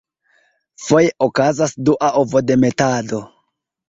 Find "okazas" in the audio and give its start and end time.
1.25-1.71